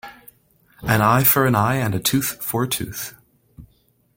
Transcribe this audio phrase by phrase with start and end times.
[0.81, 3.13] An eye for an eye and a tooth for a tooth.